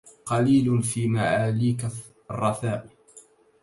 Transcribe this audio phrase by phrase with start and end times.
[0.25, 1.87] قليل في معاليك
[2.31, 2.89] الرثاء